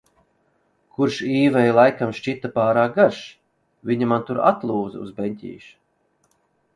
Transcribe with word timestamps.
Kurš 0.95 1.17
Īvei 1.33 1.65
laikam 1.79 2.15
šķita 2.19 2.49
pārāk 2.55 2.95
garš, 2.95 3.19
viņa 3.91 4.07
man 4.13 4.25
tur 4.31 4.41
atlūza 4.53 5.03
uz 5.05 5.13
beņķīša. 5.21 5.71